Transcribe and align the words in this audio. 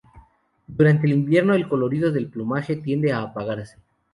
Durante 0.65 1.05
el 1.05 1.13
invierno 1.13 1.53
el 1.53 1.67
colorido 1.69 2.11
del 2.11 2.27
plumaje 2.27 2.75
tiende 2.75 3.13
a 3.13 3.21
apagarse. 3.21 3.77